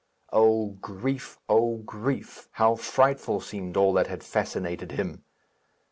O 0.33 0.69
grief! 0.81 1.37
O 1.47 1.75
grief! 1.77 2.47
How 2.53 2.73
frightful 2.75 3.39
seemed 3.39 3.77
all 3.77 3.93
that 3.93 4.07
had 4.07 4.23
fascinated 4.23 4.93
him! 4.93 5.23